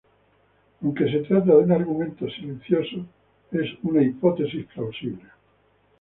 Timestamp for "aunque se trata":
0.81-1.51